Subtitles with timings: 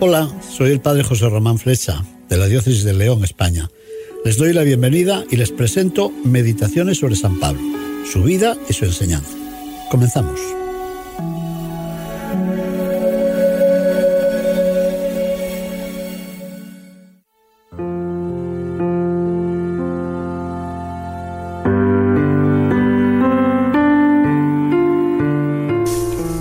[0.00, 3.68] Hola, soy el padre José Román Flecha, de la Diócesis de León, España.
[4.24, 7.60] Les doy la bienvenida y les presento Meditaciones sobre San Pablo,
[8.08, 9.36] su vida y su enseñanza.
[9.90, 10.38] Comenzamos.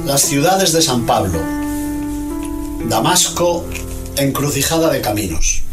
[0.06, 1.40] Las ciudades de San Pablo,
[2.90, 3.66] Damasco,
[4.16, 5.64] encrucijada de caminos.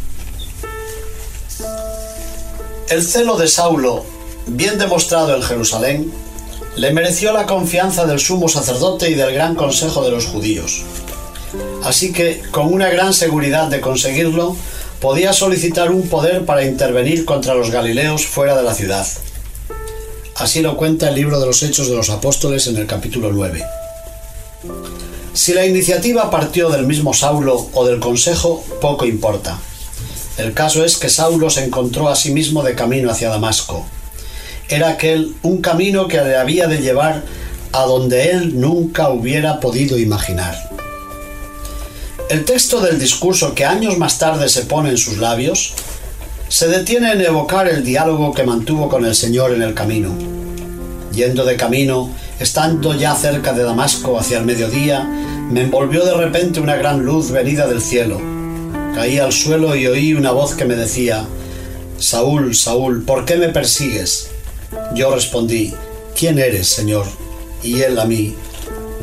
[2.89, 4.05] El celo de Saulo,
[4.47, 6.11] bien demostrado en Jerusalén,
[6.75, 10.83] le mereció la confianza del sumo sacerdote y del gran consejo de los judíos.
[11.85, 14.57] Así que, con una gran seguridad de conseguirlo,
[14.99, 19.07] podía solicitar un poder para intervenir contra los galileos fuera de la ciudad.
[20.35, 23.63] Así lo cuenta el libro de los Hechos de los Apóstoles en el capítulo 9.
[25.35, 29.59] Si la iniciativa partió del mismo Saulo o del Consejo, poco importa.
[30.37, 33.85] El caso es que Saulo se encontró a sí mismo de camino hacia Damasco.
[34.69, 37.23] Era aquel un camino que le había de llevar
[37.73, 40.55] a donde él nunca hubiera podido imaginar.
[42.29, 45.73] El texto del discurso que años más tarde se pone en sus labios
[46.47, 50.15] se detiene en evocar el diálogo que mantuvo con el Señor en el camino.
[51.11, 52.09] Yendo de camino,
[52.39, 55.07] Estando ya cerca de Damasco hacia el mediodía,
[55.49, 58.19] me envolvió de repente una gran luz venida del cielo.
[58.93, 61.25] Caí al suelo y oí una voz que me decía,
[61.97, 64.29] Saúl, Saúl, ¿por qué me persigues?
[64.93, 65.73] Yo respondí,
[66.17, 67.05] ¿quién eres, Señor?
[67.63, 68.35] Y él a mí,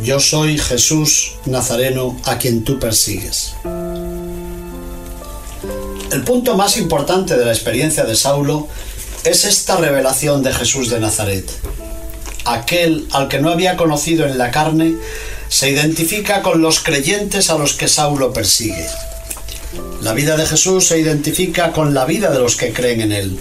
[0.02, 3.54] yo soy Jesús Nazareno a quien tú persigues.
[6.12, 8.68] El punto más importante de la experiencia de Saulo
[9.24, 11.50] es esta revelación de Jesús de Nazaret
[12.44, 14.96] aquel al que no había conocido en la carne,
[15.52, 18.86] se identifica con los creyentes a los que Saulo persigue.
[20.00, 23.38] La vida de Jesús se identifica con la vida de los que creen en él.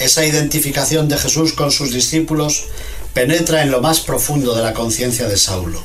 [0.00, 2.64] Esa identificación de Jesús con sus discípulos
[3.12, 5.80] penetra en lo más profundo de la conciencia de Saulo.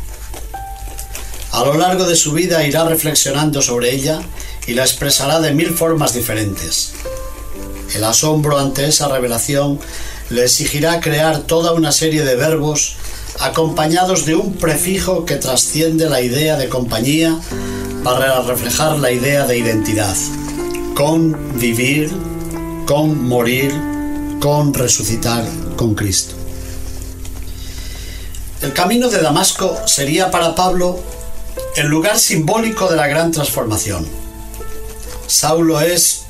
[1.52, 4.22] A lo largo de su vida irá reflexionando sobre ella
[4.66, 6.94] y la expresará de mil formas diferentes.
[7.94, 9.80] El asombro ante esa revelación
[10.32, 12.96] le exigirá crear toda una serie de verbos
[13.40, 17.40] acompañados de un prefijo que trasciende la idea de compañía
[18.04, 20.16] para reflejar la idea de identidad.
[20.94, 22.12] Con vivir,
[22.86, 23.74] con morir,
[24.42, 25.46] con resucitar
[25.78, 26.36] con Cristo.
[28.62, 31.00] El camino de Damasco sería para Pablo
[31.78, 34.06] el lugar simbólico de la gran transformación.
[35.28, 36.24] Saulo es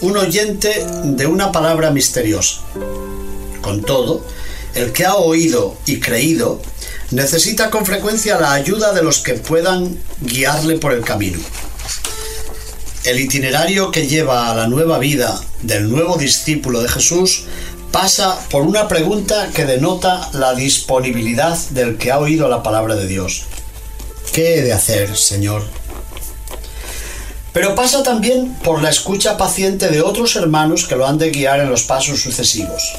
[0.00, 2.60] un oyente de una palabra misteriosa,
[3.62, 4.24] con todo,
[4.74, 6.60] el que ha oído y creído
[7.10, 11.38] necesita con frecuencia la ayuda de los que puedan guiarle por el camino.
[13.04, 17.44] El itinerario que lleva a la nueva vida del nuevo discípulo de Jesús
[17.90, 23.06] pasa por una pregunta que denota la disponibilidad del que ha oído la palabra de
[23.06, 23.44] Dios.
[24.32, 25.62] ¿Qué he de hacer, Señor?
[27.52, 31.60] Pero pasa también por la escucha paciente de otros hermanos que lo han de guiar
[31.60, 32.94] en los pasos sucesivos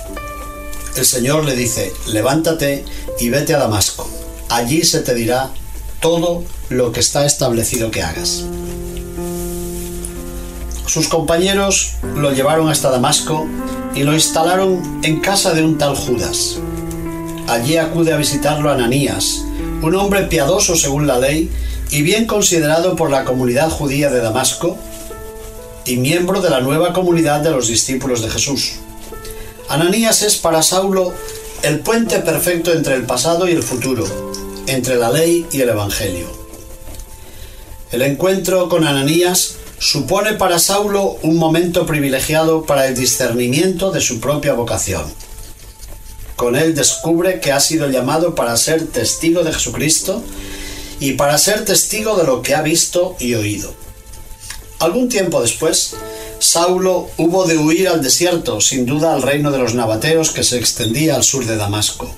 [0.96, 2.86] el Señor le dice, levántate
[3.20, 4.08] y vete a Damasco.
[4.50, 5.52] Allí se te dirá
[6.00, 8.44] todo lo que está establecido que hagas.
[10.86, 13.48] Sus compañeros lo llevaron hasta Damasco
[13.96, 16.58] y lo instalaron en casa de un tal Judas.
[17.48, 19.44] Allí acude a visitarlo Ananías,
[19.82, 21.50] un hombre piadoso según la ley
[21.90, 24.78] y bien considerado por la comunidad judía de Damasco
[25.86, 28.74] y miembro de la nueva comunidad de los discípulos de Jesús.
[29.74, 31.16] Ananías es para Saulo
[31.64, 34.06] el puente perfecto entre el pasado y el futuro,
[34.68, 36.28] entre la ley y el Evangelio.
[37.92, 44.20] El encuentro con Ananías supone para Saulo un momento privilegiado para el discernimiento de su
[44.20, 45.06] propia vocación.
[46.36, 50.22] Con él descubre que ha sido llamado para ser testigo de Jesucristo
[51.00, 53.74] y para ser testigo de lo que ha visto y oído.
[54.78, 55.96] Algún tiempo después,
[56.44, 60.58] Saulo hubo de huir al desierto, sin duda al reino de los nabateos que se
[60.58, 62.14] extendía al sur de Damasco.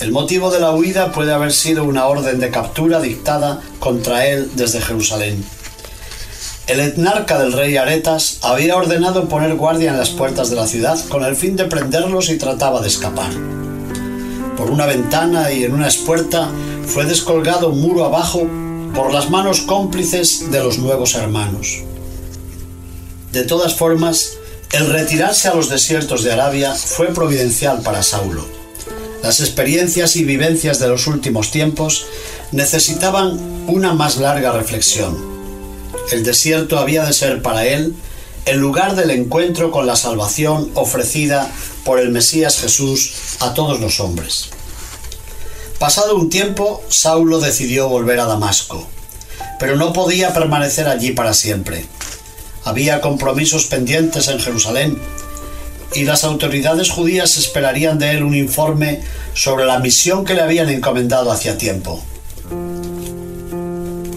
[0.00, 4.50] El motivo de la huida puede haber sido una orden de captura dictada contra él
[4.54, 5.44] desde Jerusalén.
[6.66, 10.98] El etnarca del rey Aretas había ordenado poner guardia en las puertas de la ciudad
[11.10, 13.30] con el fin de prenderlos y trataba de escapar.
[14.56, 16.50] Por una ventana y en una espuerta
[16.86, 18.48] fue descolgado muro abajo
[18.94, 21.82] por las manos cómplices de los nuevos hermanos.
[23.36, 24.38] De todas formas,
[24.72, 28.46] el retirarse a los desiertos de Arabia fue providencial para Saulo.
[29.22, 32.06] Las experiencias y vivencias de los últimos tiempos
[32.52, 35.18] necesitaban una más larga reflexión.
[36.10, 37.94] El desierto había de ser para él
[38.46, 41.46] el lugar del encuentro con la salvación ofrecida
[41.84, 44.48] por el Mesías Jesús a todos los hombres.
[45.78, 48.88] Pasado un tiempo, Saulo decidió volver a Damasco,
[49.60, 51.84] pero no podía permanecer allí para siempre.
[52.66, 54.98] Había compromisos pendientes en Jerusalén
[55.94, 59.02] y las autoridades judías esperarían de él un informe
[59.34, 62.02] sobre la misión que le habían encomendado hacía tiempo.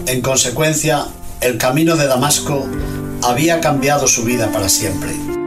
[0.06, 1.06] En consecuencia,
[1.40, 2.66] el camino de Damasco
[3.22, 5.39] había cambiado su vida para siempre.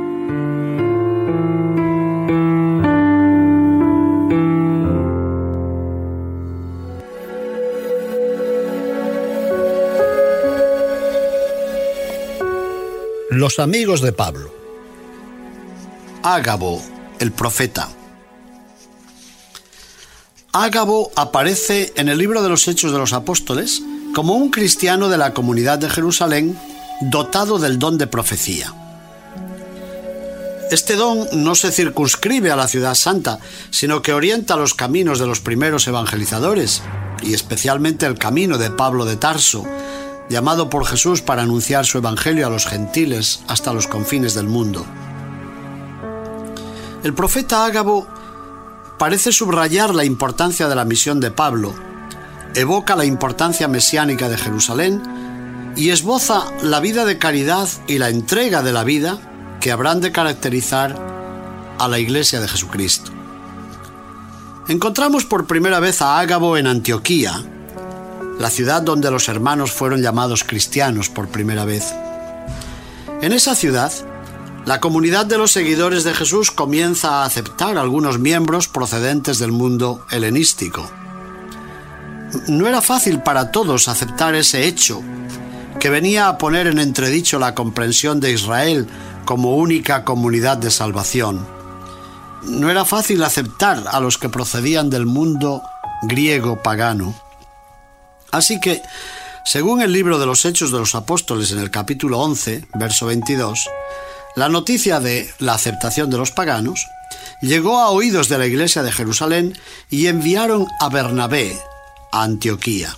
[13.43, 14.55] Los amigos de Pablo.
[16.23, 16.81] Ágabo,
[17.19, 17.89] el profeta.
[20.53, 23.81] Ágabo aparece en el libro de los Hechos de los Apóstoles
[24.15, 26.57] como un cristiano de la comunidad de Jerusalén
[27.01, 28.73] dotado del don de profecía.
[30.71, 33.39] Este don no se circunscribe a la ciudad santa,
[33.71, 36.81] sino que orienta los caminos de los primeros evangelizadores,
[37.21, 39.65] y especialmente el camino de Pablo de Tarso,
[40.29, 44.85] llamado por Jesús para anunciar su evangelio a los gentiles hasta los confines del mundo.
[47.03, 48.07] El profeta Ágabo
[48.97, 51.73] parece subrayar la importancia de la misión de Pablo,
[52.55, 55.01] evoca la importancia mesiánica de Jerusalén
[55.75, 59.17] y esboza la vida de caridad y la entrega de la vida
[59.59, 60.97] que habrán de caracterizar
[61.79, 63.11] a la Iglesia de Jesucristo.
[64.67, 67.43] Encontramos por primera vez a Ágabo en Antioquía,
[68.39, 71.93] la ciudad donde los hermanos fueron llamados cristianos por primera vez.
[73.21, 73.91] En esa ciudad,
[74.65, 80.05] la comunidad de los seguidores de Jesús comienza a aceptar algunos miembros procedentes del mundo
[80.09, 80.89] helenístico.
[82.47, 85.01] No era fácil para todos aceptar ese hecho,
[85.79, 88.87] que venía a poner en entredicho la comprensión de Israel
[89.25, 91.45] como única comunidad de salvación.
[92.43, 95.61] No era fácil aceptar a los que procedían del mundo
[96.03, 97.13] griego pagano.
[98.33, 98.81] Así que,
[99.45, 103.69] según el libro de los Hechos de los Apóstoles en el capítulo 11, verso 22,
[104.35, 106.87] la noticia de la aceptación de los paganos
[107.43, 109.55] llegó a oídos de la iglesia de Jerusalén
[109.91, 111.55] y enviaron a Bernabé
[112.11, 112.97] a Antioquía.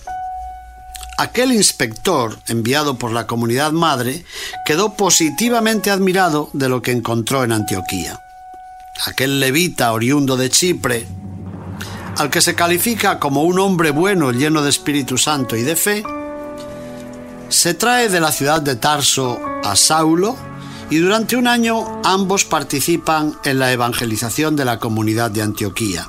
[1.18, 4.24] Aquel inspector, enviado por la comunidad madre,
[4.64, 8.18] quedó positivamente admirado de lo que encontró en Antioquía.
[9.04, 11.06] Aquel levita oriundo de Chipre,
[12.16, 16.02] al que se califica como un hombre bueno lleno de Espíritu Santo y de fe,
[17.48, 20.36] se trae de la ciudad de Tarso a Saulo
[20.90, 26.08] y durante un año ambos participan en la evangelización de la comunidad de Antioquía.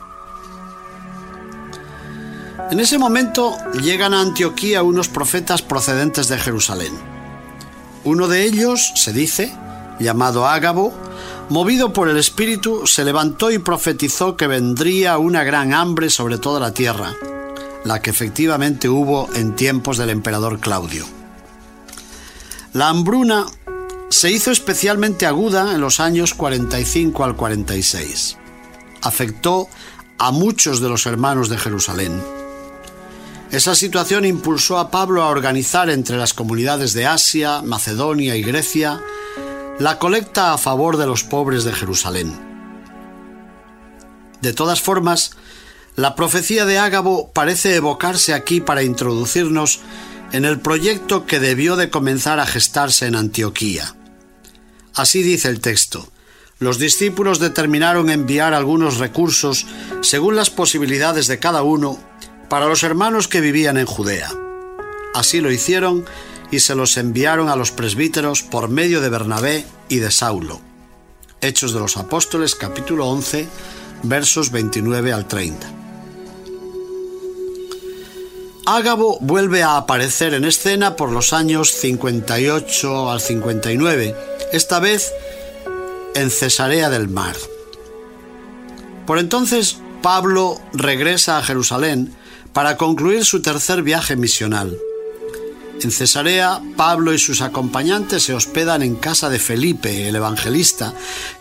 [2.72, 6.94] En ese momento llegan a Antioquía unos profetas procedentes de Jerusalén.
[8.04, 9.56] Uno de ellos, se dice,
[10.00, 10.94] llamado Ágabo,
[11.50, 16.60] movido por el Espíritu, se levantó y profetizó que vendría una gran hambre sobre toda
[16.60, 17.16] la tierra,
[17.86, 21.06] la que efectivamente hubo en tiempos del emperador Claudio.
[22.74, 23.46] La hambruna
[24.10, 28.38] se hizo especialmente aguda en los años 45 al 46.
[29.01, 29.68] Afectó
[30.18, 32.22] a muchos de los hermanos de Jerusalén.
[33.51, 39.01] Esa situación impulsó a Pablo a organizar entre las comunidades de Asia, Macedonia y Grecia
[39.79, 42.34] la colecta a favor de los pobres de Jerusalén.
[44.41, 45.31] De todas formas,
[45.96, 49.79] la profecía de Ágabo parece evocarse aquí para introducirnos
[50.31, 53.96] en el proyecto que debió de comenzar a gestarse en Antioquía.
[54.93, 56.07] Así dice el texto.
[56.60, 59.67] Los discípulos determinaron enviar algunos recursos
[60.01, 62.00] según las posibilidades de cada uno
[62.50, 64.31] para los hermanos que vivían en Judea.
[65.13, 66.05] Así lo hicieron
[66.51, 70.62] y se los enviaron a los presbíteros por medio de Bernabé y de Saulo.
[71.42, 73.48] Hechos de los Apóstoles capítulo 11
[74.04, 75.74] versos 29 al 30.
[78.66, 84.16] Ágabo vuelve a aparecer en escena por los años 58 al 59,
[84.51, 85.13] esta vez
[86.16, 87.36] en Cesarea del Mar.
[89.06, 92.13] Por entonces Pablo regresa a Jerusalén
[92.51, 94.77] para concluir su tercer viaje misional.
[95.81, 100.93] En Cesarea, Pablo y sus acompañantes se hospedan en casa de Felipe, el evangelista,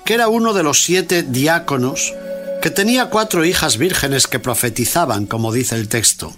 [0.04, 2.12] que era uno de los siete diáconos,
[2.60, 6.34] que tenía cuatro hijas vírgenes que profetizaban, como dice el texto.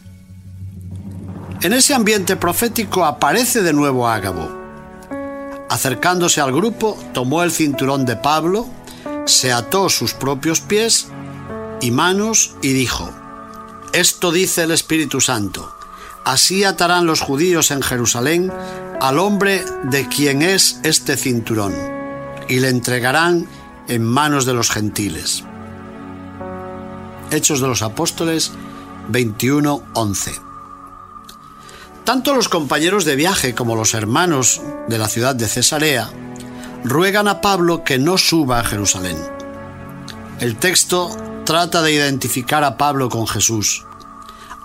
[1.61, 4.49] En ese ambiente profético aparece de nuevo Ágabo.
[5.69, 8.69] Acercándose al grupo, tomó el cinturón de Pablo,
[9.27, 11.09] se ató sus propios pies
[11.81, 13.11] y manos y dijo,
[13.93, 15.78] Esto dice el Espíritu Santo,
[16.25, 18.53] así atarán los judíos en Jerusalén
[19.01, 21.75] al hombre de quien es este cinturón,
[22.49, 23.49] y le entregarán
[23.89, 25.45] en manos de los gentiles.
[27.31, 28.53] Hechos de los Apóstoles
[29.11, 30.41] 21:11
[32.05, 36.11] Tanto los compañeros de viaje como los hermanos de la ciudad de Cesarea
[36.85, 39.19] ruegan a Pablo que no suba a Jerusalén.
[40.41, 41.11] El texto
[41.45, 43.85] trata de identificar a Pablo con Jesús.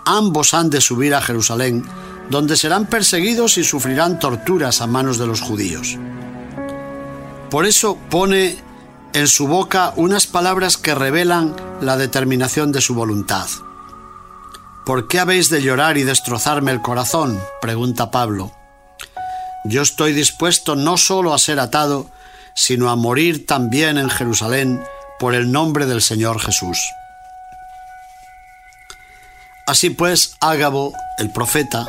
[0.05, 1.86] Ambos han de subir a Jerusalén,
[2.29, 5.98] donde serán perseguidos y sufrirán torturas a manos de los judíos.
[7.50, 8.57] Por eso pone
[9.13, 13.48] en su boca unas palabras que revelan la determinación de su voluntad.
[14.86, 17.39] ¿Por qué habéis de llorar y destrozarme el corazón?
[17.62, 18.51] pregunta Pablo.
[19.65, 22.10] Yo estoy dispuesto no solo a ser atado,
[22.53, 24.83] sino a morir también en Jerusalén
[25.19, 26.77] por el nombre del Señor Jesús.
[29.65, 31.88] Así pues, Ágabo, el profeta,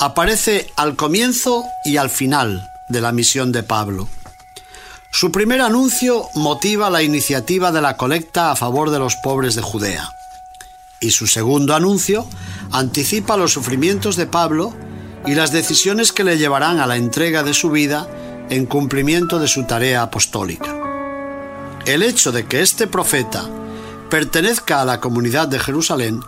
[0.00, 4.08] aparece al comienzo y al final de la misión de Pablo.
[5.12, 9.62] Su primer anuncio motiva la iniciativa de la colecta a favor de los pobres de
[9.62, 10.08] Judea.
[11.00, 12.26] Y su segundo anuncio
[12.72, 14.74] anticipa los sufrimientos de Pablo
[15.26, 18.08] y las decisiones que le llevarán a la entrega de su vida
[18.50, 20.74] en cumplimiento de su tarea apostólica.
[21.84, 23.48] El hecho de que este profeta
[24.10, 26.20] pertenezca a la comunidad de Jerusalén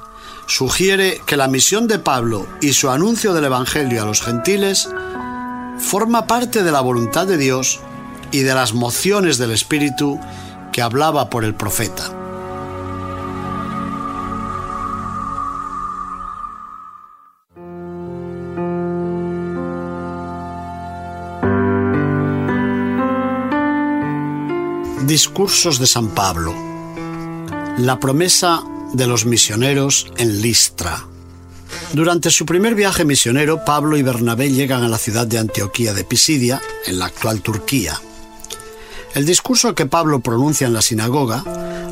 [0.46, 4.88] sugiere que la misión de Pablo y su anuncio del Evangelio a los gentiles
[5.78, 7.80] forma parte de la voluntad de Dios
[8.30, 10.20] y de las mociones del Espíritu
[10.72, 12.10] que hablaba por el profeta.
[25.06, 26.54] Discursos de San Pablo.
[27.76, 31.04] La promesa de los misioneros en Listra.
[31.92, 36.04] Durante su primer viaje misionero, Pablo y Bernabé llegan a la ciudad de Antioquía de
[36.04, 38.00] Pisidia, en la actual Turquía.
[39.14, 41.44] El discurso que Pablo pronuncia en la sinagoga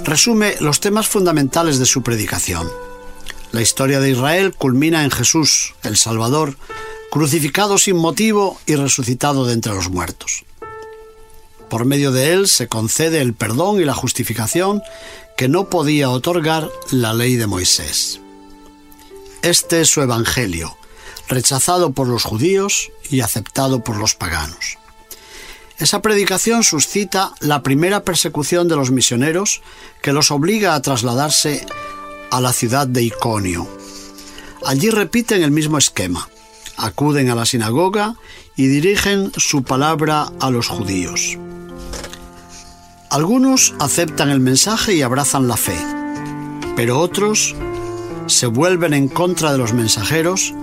[0.05, 2.69] resume los temas fundamentales de su predicación.
[3.51, 6.57] La historia de Israel culmina en Jesús, el Salvador,
[7.11, 10.45] crucificado sin motivo y resucitado de entre los muertos.
[11.73, 14.83] Por medio de él se concede el perdón y la justificación
[15.39, 18.21] que no podía otorgar la ley de Moisés.
[19.41, 20.77] Este es su Evangelio,
[21.29, 24.77] rechazado por los judíos y aceptado por los paganos.
[25.79, 29.63] Esa predicación suscita la primera persecución de los misioneros
[30.03, 31.65] que los obliga a trasladarse
[32.31, 33.67] a la ciudad de Iconio.
[34.67, 36.29] Allí repiten el mismo esquema,
[36.77, 38.17] acuden a la sinagoga
[38.57, 41.39] y dirigen su palabra a los judíos.
[43.13, 45.77] Algunos aceptan el mensaje y abrazan la fe,
[46.77, 47.55] pero otros
[48.27, 50.55] se vuelven en contra de los mensajeros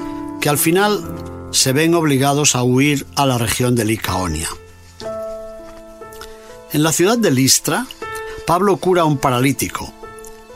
[0.42, 4.50] que al final se ven obligados a huir a la región de Licaonia.
[6.74, 7.86] En la ciudad de Listra,
[8.48, 9.94] Pablo cura a un paralítico,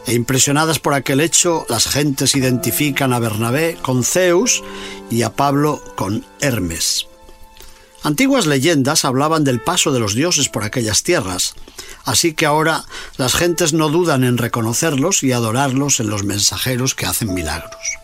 [0.07, 4.63] e impresionadas por aquel hecho, las gentes identifican a Bernabé con Zeus
[5.11, 7.05] y a Pablo con Hermes.
[8.03, 11.55] Antiguas leyendas hablaban del paso de los dioses por aquellas tierras,
[12.05, 12.85] así que ahora
[13.17, 17.97] las gentes no dudan en reconocerlos y adorarlos en los mensajeros que hacen milagros.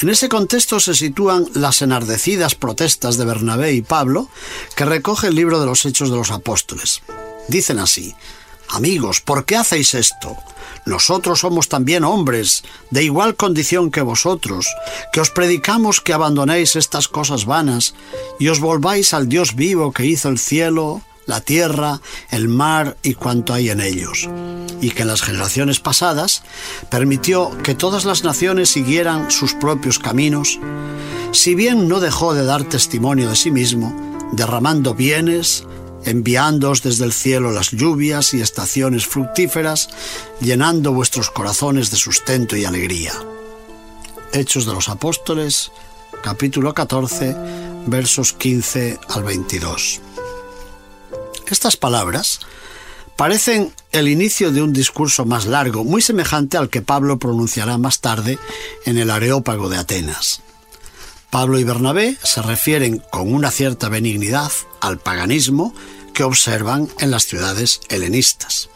[0.00, 4.28] En ese contexto se sitúan las enardecidas protestas de Bernabé y Pablo
[4.76, 7.02] que recoge el libro de los Hechos de los Apóstoles.
[7.48, 8.14] Dicen así,
[8.70, 10.36] Amigos, ¿por qué hacéis esto?
[10.84, 14.68] Nosotros somos también hombres, de igual condición que vosotros,
[15.12, 17.94] que os predicamos que abandonéis estas cosas vanas
[18.38, 23.14] y os volváis al Dios vivo que hizo el cielo, la tierra, el mar y
[23.14, 24.28] cuanto hay en ellos,
[24.80, 26.42] y que en las generaciones pasadas
[26.90, 30.58] permitió que todas las naciones siguieran sus propios caminos,
[31.32, 33.94] si bien no dejó de dar testimonio de sí mismo,
[34.32, 35.64] derramando bienes,
[36.06, 39.90] enviándoos desde el cielo las lluvias y estaciones fructíferas,
[40.40, 43.12] llenando vuestros corazones de sustento y alegría.
[44.32, 45.72] Hechos de los Apóstoles,
[46.22, 47.36] capítulo 14,
[47.86, 50.00] versos 15 al 22.
[51.50, 52.40] Estas palabras
[53.16, 58.00] parecen el inicio de un discurso más largo, muy semejante al que Pablo pronunciará más
[58.00, 58.38] tarde
[58.84, 60.42] en el Areópago de Atenas.
[61.30, 65.74] Pablo y Bernabé se refieren con una cierta benignidad al paganismo
[66.14, 68.68] que observan en las ciudades helenistas.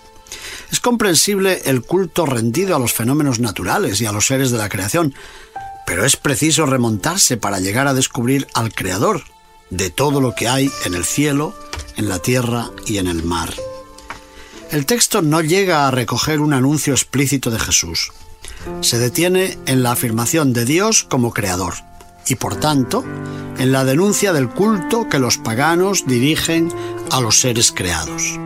[0.71, 4.71] Es comprensible el culto rendido a los fenómenos naturales y a los seres de la
[4.71, 5.15] creación,
[5.87, 9.23] pero es preciso remontarse para llegar a descubrir al Creador
[9.73, 11.55] de todo lo que hay en el cielo,
[11.97, 13.55] en la tierra y en el mar.
[14.71, 18.13] El texto no llega a recoger un anuncio explícito de Jesús.
[18.83, 21.75] Se detiene en la afirmación de Dios como Creador
[22.27, 23.03] y por tanto
[23.59, 26.71] en la denuncia del culto que los paganos dirigen
[27.11, 28.39] a los seres creados.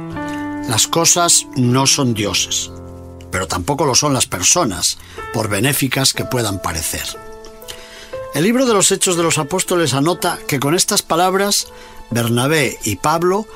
[0.69, 2.71] Las cosas no son dioses,
[3.33, 4.99] pero tampoco lo son las personas,
[5.35, 7.05] por benéficas que puedan parecer.
[8.37, 11.69] El libro de los Hechos de los Apóstoles anota que con estas palabras
[12.11, 13.47] Bernabé y Pablo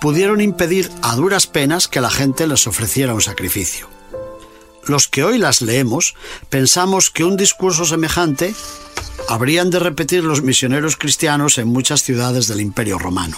[0.00, 3.88] pudieron impedir a duras penas que la gente les ofreciera un sacrificio.
[4.86, 6.14] Los que hoy las leemos
[6.50, 8.54] pensamos que un discurso semejante
[9.28, 13.36] habrían de repetir los misioneros cristianos en muchas ciudades del Imperio Romano.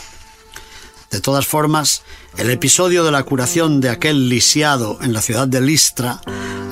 [1.11, 2.03] De todas formas,
[2.37, 6.21] el episodio de la curación de aquel lisiado en la ciudad de Listra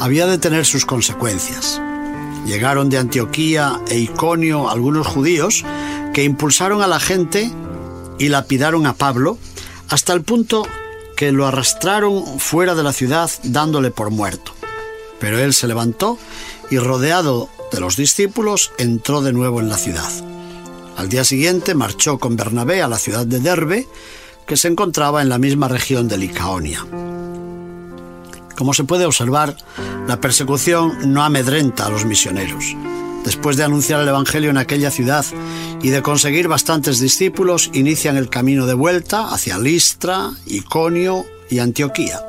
[0.00, 1.80] había de tener sus consecuencias.
[2.46, 5.64] Llegaron de Antioquía e Iconio algunos judíos
[6.14, 7.50] que impulsaron a la gente
[8.18, 9.38] y lapidaron a Pablo
[9.88, 10.66] hasta el punto
[11.16, 14.52] que lo arrastraron fuera de la ciudad dándole por muerto.
[15.20, 16.18] Pero él se levantó
[16.70, 20.10] y rodeado de los discípulos, entró de nuevo en la ciudad.
[20.96, 23.86] Al día siguiente marchó con Bernabé a la ciudad de Derbe,
[24.46, 26.86] que se encontraba en la misma región de Licaonia.
[28.58, 29.56] Como se puede observar,
[30.08, 32.74] la persecución no amedrenta a los misioneros.
[33.24, 35.24] Después de anunciar el Evangelio en aquella ciudad
[35.80, 42.20] y de conseguir bastantes discípulos, inician el camino de vuelta hacia Listra, Iconio y Antioquía.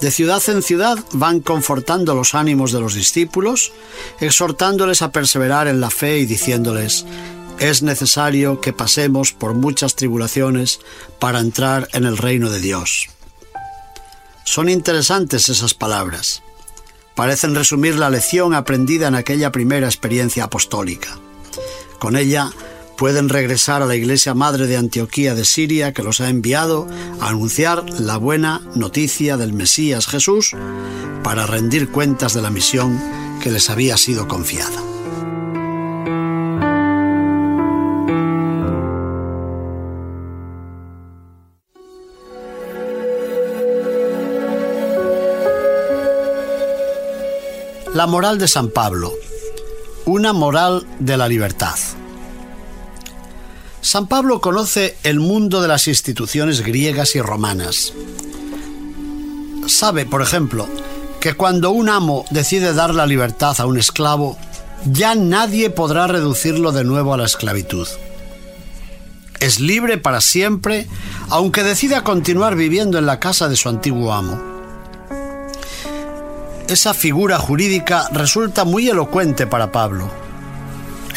[0.00, 3.72] De ciudad en ciudad van confortando los ánimos de los discípulos,
[4.20, 7.04] exhortándoles a perseverar en la fe y diciéndoles,
[7.58, 10.78] es necesario que pasemos por muchas tribulaciones
[11.18, 13.08] para entrar en el reino de Dios.
[14.48, 16.42] Son interesantes esas palabras.
[17.14, 21.18] Parecen resumir la lección aprendida en aquella primera experiencia apostólica.
[21.98, 22.50] Con ella
[22.96, 26.88] pueden regresar a la iglesia madre de Antioquía de Siria que los ha enviado
[27.20, 30.56] a anunciar la buena noticia del Mesías Jesús
[31.22, 32.98] para rendir cuentas de la misión
[33.42, 34.97] que les había sido confiada.
[47.98, 49.12] La moral de San Pablo.
[50.04, 51.74] Una moral de la libertad.
[53.80, 57.92] San Pablo conoce el mundo de las instituciones griegas y romanas.
[59.66, 60.68] Sabe, por ejemplo,
[61.18, 64.38] que cuando un amo decide dar la libertad a un esclavo,
[64.84, 67.88] ya nadie podrá reducirlo de nuevo a la esclavitud.
[69.40, 70.86] Es libre para siempre,
[71.30, 74.47] aunque decida continuar viviendo en la casa de su antiguo amo.
[76.68, 80.10] Esa figura jurídica resulta muy elocuente para Pablo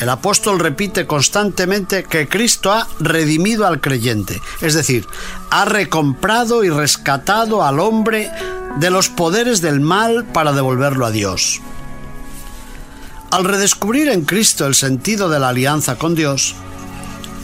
[0.02, 5.06] el apóstol repite constantemente que Cristo ha redimido al creyente, es decir,
[5.52, 8.32] ha recomprado y rescatado al hombre
[8.80, 11.62] de los poderes del mal para devolverlo a Dios.
[13.30, 16.56] Al redescubrir en Cristo el sentido de la alianza con Dios,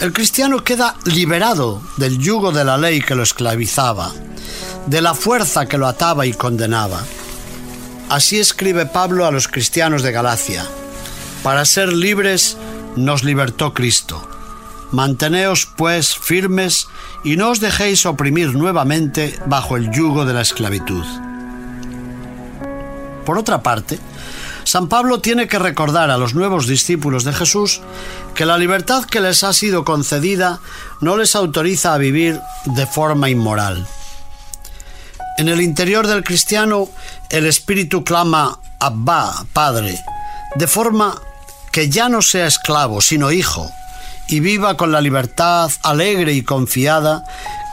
[0.01, 4.11] el cristiano queda liberado del yugo de la ley que lo esclavizaba,
[4.87, 7.03] de la fuerza que lo ataba y condenaba.
[8.09, 10.65] Así escribe Pablo a los cristianos de Galacia.
[11.43, 12.57] Para ser libres
[12.95, 14.25] nos libertó Cristo.
[14.91, 16.87] Manteneos pues firmes
[17.25, 21.03] y no os dejéis oprimir nuevamente bajo el yugo de la esclavitud.
[23.25, 23.99] Por otra parte,
[24.63, 27.81] San Pablo tiene que recordar a los nuevos discípulos de Jesús
[28.35, 30.61] que la libertad que les ha sido concedida
[31.01, 33.85] no les autoriza a vivir de forma inmoral.
[35.37, 36.89] En el interior del cristiano
[37.29, 39.99] el espíritu clama Abba, Padre,
[40.55, 41.21] de forma
[41.71, 43.69] que ya no sea esclavo, sino hijo,
[44.27, 47.23] y viva con la libertad alegre y confiada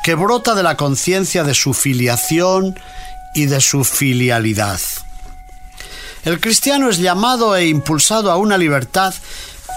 [0.04, 2.78] que brota de la conciencia de su filiación
[3.34, 4.80] y de su filialidad.
[6.24, 9.14] El cristiano es llamado e impulsado a una libertad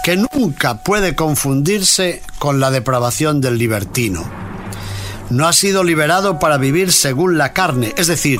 [0.04, 4.30] que nunca puede confundirse con la depravación del libertino.
[5.30, 8.40] No ha sido liberado para vivir según la carne, es decir,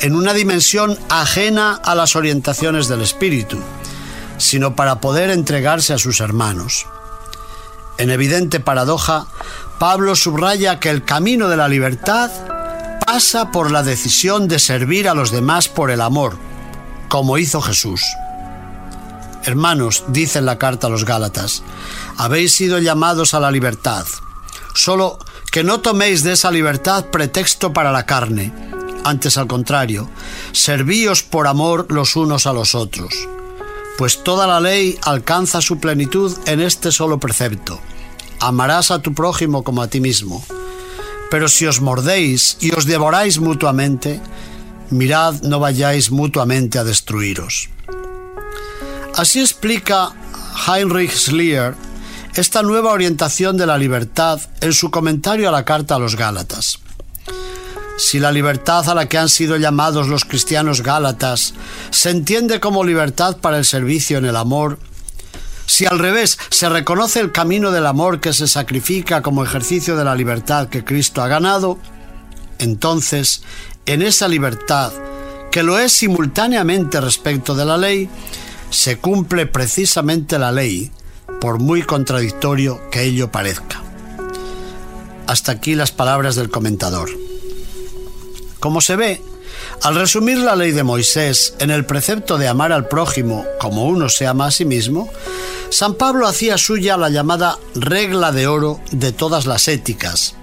[0.00, 3.58] en una dimensión ajena a las orientaciones del espíritu
[4.40, 6.86] sino para poder entregarse a sus hermanos.
[7.98, 9.26] En evidente paradoja,
[9.78, 12.30] Pablo subraya que el camino de la libertad
[13.06, 16.38] pasa por la decisión de servir a los demás por el amor,
[17.08, 18.02] como hizo Jesús.
[19.44, 21.62] Hermanos, dice en la carta a los Gálatas,
[22.16, 24.06] habéis sido llamados a la libertad,
[24.74, 25.18] solo
[25.50, 28.52] que no toméis de esa libertad pretexto para la carne,
[29.04, 30.08] antes al contrario,
[30.52, 33.12] servíos por amor los unos a los otros,
[33.98, 37.80] pues toda la ley alcanza su plenitud en este solo precepto,
[38.38, 40.44] amarás a tu prójimo como a ti mismo.
[41.30, 44.20] Pero si os mordéis y os devoráis mutuamente,
[44.90, 47.70] mirad no vayáis mutuamente a destruiros.
[49.14, 50.12] Así explica
[50.66, 51.74] Heinrich Schlier
[52.40, 56.78] esta nueva orientación de la libertad en su comentario a la carta a los Gálatas.
[57.98, 61.52] Si la libertad a la que han sido llamados los cristianos gálatas
[61.90, 64.78] se entiende como libertad para el servicio en el amor,
[65.66, 70.04] si al revés se reconoce el camino del amor que se sacrifica como ejercicio de
[70.04, 71.78] la libertad que Cristo ha ganado,
[72.58, 73.42] entonces
[73.84, 74.92] en esa libertad,
[75.52, 78.08] que lo es simultáneamente respecto de la ley,
[78.70, 80.90] se cumple precisamente la ley,
[81.40, 83.82] por muy contradictorio que ello parezca.
[85.26, 87.10] Hasta aquí las palabras del comentador.
[88.58, 89.22] Como se ve,
[89.82, 94.08] al resumir la ley de Moisés en el precepto de amar al prójimo como uno
[94.08, 95.08] se ama a sí mismo,
[95.70, 100.34] San Pablo hacía suya la llamada regla de oro de todas las éticas,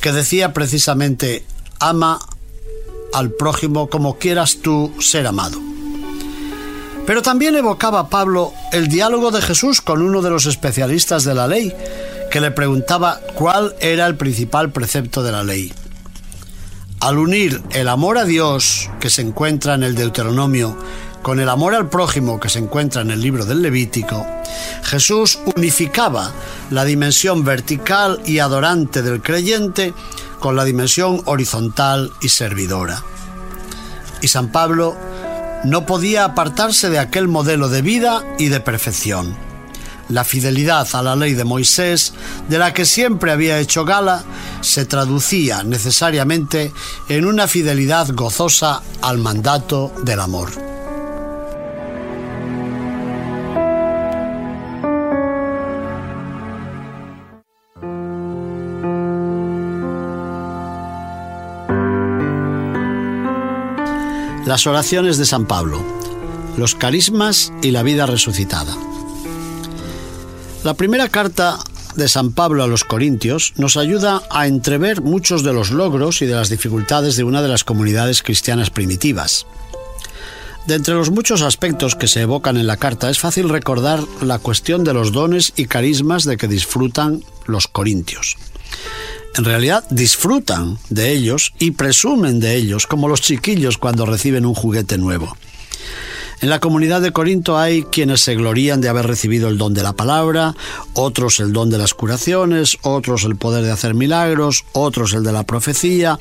[0.00, 1.44] que decía precisamente
[1.80, 2.20] ama
[3.12, 5.69] al prójimo como quieras tú ser amado.
[7.10, 11.48] Pero también evocaba Pablo el diálogo de Jesús con uno de los especialistas de la
[11.48, 11.74] ley,
[12.30, 15.72] que le preguntaba cuál era el principal precepto de la ley.
[17.00, 20.76] Al unir el amor a Dios, que se encuentra en el Deuteronomio,
[21.20, 24.24] con el amor al prójimo que se encuentra en el libro del Levítico,
[24.84, 26.30] Jesús unificaba
[26.70, 29.94] la dimensión vertical y adorante del creyente
[30.38, 33.02] con la dimensión horizontal y servidora.
[34.22, 35.09] Y San Pablo
[35.64, 39.50] no podía apartarse de aquel modelo de vida y de perfección
[40.10, 42.12] la fidelidad a la ley de Moisés,
[42.48, 44.24] de la que siempre había hecho gala,
[44.60, 46.72] se traducía necesariamente
[47.08, 50.69] en una fidelidad gozosa al mandato del amor.
[64.50, 65.80] Las oraciones de San Pablo,
[66.56, 68.76] los carismas y la vida resucitada.
[70.64, 71.56] La primera carta
[71.94, 76.26] de San Pablo a los Corintios nos ayuda a entrever muchos de los logros y
[76.26, 79.46] de las dificultades de una de las comunidades cristianas primitivas.
[80.66, 84.40] De entre los muchos aspectos que se evocan en la carta es fácil recordar la
[84.40, 88.36] cuestión de los dones y carismas de que disfrutan los corintios.
[89.36, 94.54] En realidad disfrutan de ellos y presumen de ellos como los chiquillos cuando reciben un
[94.54, 95.36] juguete nuevo.
[96.40, 99.82] En la comunidad de Corinto hay quienes se glorían de haber recibido el don de
[99.82, 100.54] la palabra,
[100.94, 105.32] otros el don de las curaciones, otros el poder de hacer milagros, otros el de
[105.32, 106.18] la profecía,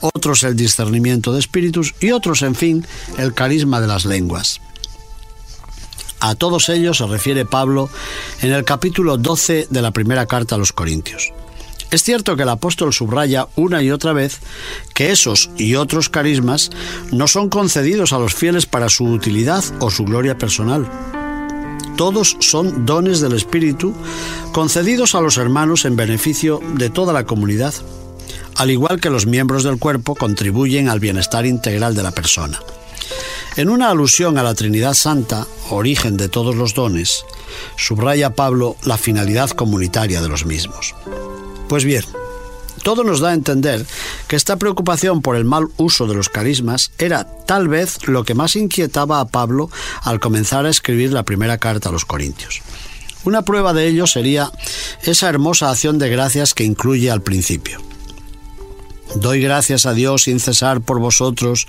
[0.00, 4.60] otros el discernimiento de espíritus y otros, en fin, el carisma de las lenguas.
[6.20, 7.88] A todos ellos se refiere Pablo
[8.42, 11.32] en el capítulo 12 de la primera carta a los Corintios.
[11.92, 14.40] Es cierto que el apóstol subraya una y otra vez
[14.94, 16.70] que esos y otros carismas
[17.10, 20.88] no son concedidos a los fieles para su utilidad o su gloria personal.
[21.98, 23.94] Todos son dones del Espíritu
[24.52, 27.74] concedidos a los hermanos en beneficio de toda la comunidad,
[28.56, 32.58] al igual que los miembros del cuerpo contribuyen al bienestar integral de la persona.
[33.56, 37.26] En una alusión a la Trinidad Santa, origen de todos los dones,
[37.76, 40.94] subraya Pablo la finalidad comunitaria de los mismos.
[41.72, 42.04] Pues bien,
[42.82, 43.86] todo nos da a entender
[44.28, 48.34] que esta preocupación por el mal uso de los carismas era tal vez lo que
[48.34, 49.70] más inquietaba a Pablo
[50.02, 52.60] al comenzar a escribir la primera carta a los Corintios.
[53.24, 54.52] Una prueba de ello sería
[55.02, 57.91] esa hermosa acción de gracias que incluye al principio.
[59.14, 61.66] Doy gracias a Dios sin cesar por vosotros,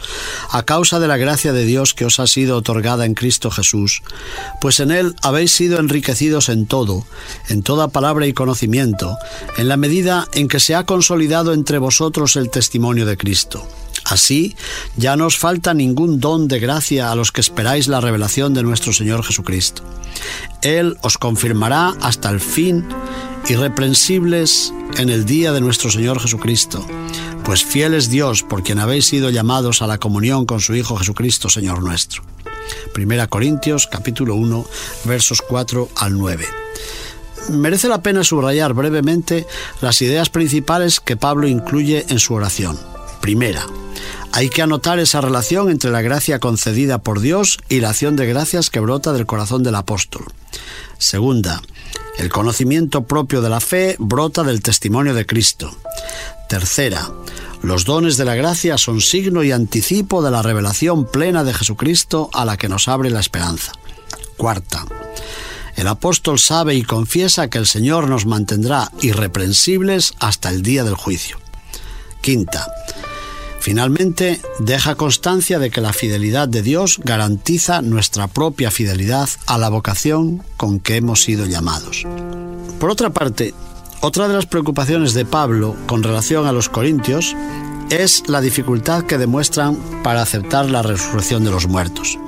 [0.50, 4.02] a causa de la gracia de Dios que os ha sido otorgada en Cristo Jesús,
[4.62, 7.06] pues en Él habéis sido enriquecidos en todo,
[7.50, 9.18] en toda palabra y conocimiento,
[9.58, 13.68] en la medida en que se ha consolidado entre vosotros el testimonio de Cristo.
[14.06, 14.56] Así,
[14.98, 18.64] ya no os falta ningún don de gracia a los que esperáis la revelación de
[18.64, 19.84] nuestro Señor Jesucristo.
[20.62, 22.86] Él os confirmará hasta el fin,
[23.50, 26.86] irreprensibles en el día de nuestro Señor Jesucristo
[27.44, 30.96] pues fiel es Dios por quien habéis sido llamados a la comunión con su Hijo
[30.96, 32.24] Jesucristo, Señor nuestro.
[32.94, 34.66] Primera Corintios capítulo 1
[35.04, 36.46] versos 4 al 9.
[37.50, 39.46] Merece la pena subrayar brevemente
[39.82, 42.80] las ideas principales que Pablo incluye en su oración.
[43.20, 43.66] Primera,
[44.32, 48.26] hay que anotar esa relación entre la gracia concedida por Dios y la acción de
[48.26, 50.26] gracias que brota del corazón del apóstol.
[50.98, 51.62] Segunda,
[52.18, 55.76] el conocimiento propio de la fe brota del testimonio de Cristo.
[56.48, 57.10] Tercera,
[57.62, 62.30] los dones de la gracia son signo y anticipo de la revelación plena de Jesucristo
[62.34, 63.72] a la que nos abre la esperanza.
[64.38, 64.86] Cuarta,
[65.76, 70.96] el apóstol sabe y confiesa que el Señor nos mantendrá irreprensibles hasta el día del
[70.96, 71.40] juicio.
[72.22, 72.68] Quinta,
[73.64, 79.70] finalmente deja constancia de que la fidelidad de Dios garantiza nuestra propia fidelidad a la
[79.70, 82.06] vocación con que hemos sido llamados.
[82.78, 83.54] Por otra parte,
[84.02, 87.38] otra de las preocupaciones de Pablo con relación a los corintios
[87.90, 92.20] es la dificultad que demuestran para aceptar la resurrección de los muertos.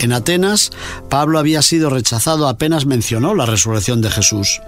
[0.00, 0.72] En Atenas,
[1.08, 4.60] Pablo había sido rechazado apenas mencionó la resurrección de Jesús.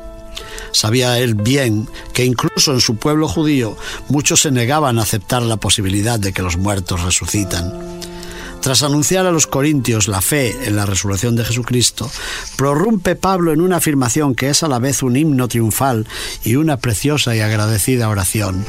[0.73, 3.77] Sabía él bien que incluso en su pueblo judío
[4.09, 7.73] muchos se negaban a aceptar la posibilidad de que los muertos resucitan.
[8.61, 12.11] Tras anunciar a los corintios la fe en la resurrección de Jesucristo,
[12.57, 16.07] prorrumpe Pablo en una afirmación que es a la vez un himno triunfal
[16.42, 18.64] y una preciosa y agradecida oración.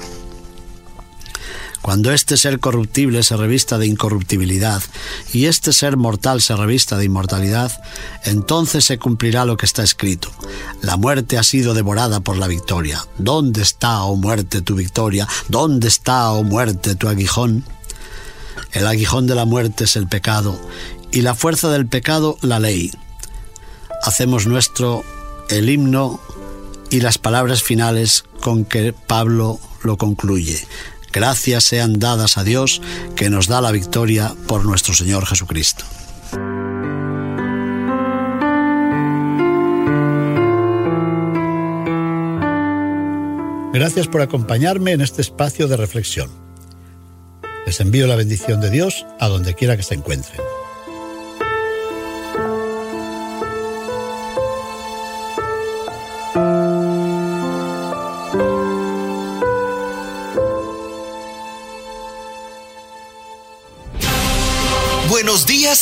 [1.82, 4.82] Cuando este ser corruptible se revista de incorruptibilidad
[5.34, 7.72] y este ser mortal se revista de inmortalidad,
[8.26, 10.30] entonces se cumplirá lo que está escrito.
[10.82, 13.06] La muerte ha sido devorada por la victoria.
[13.18, 15.28] ¿Dónde está, oh muerte, tu victoria?
[15.48, 17.64] ¿Dónde está, oh muerte, tu aguijón?
[18.72, 20.60] El aguijón de la muerte es el pecado
[21.12, 22.92] y la fuerza del pecado la ley.
[24.04, 25.04] Hacemos nuestro
[25.50, 26.20] el himno
[26.90, 30.68] y las palabras finales con que Pablo lo concluye.
[31.18, 32.80] Gracias sean dadas a Dios
[33.16, 35.84] que nos da la victoria por nuestro Señor Jesucristo.
[43.74, 46.30] Gracias por acompañarme en este espacio de reflexión.
[47.66, 50.40] Les envío la bendición de Dios a donde quiera que se encuentren.